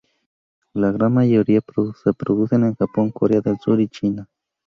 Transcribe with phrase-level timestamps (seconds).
[0.73, 1.61] La gran mayoría
[2.03, 4.27] se producen en Japón, Corea del Sur y China.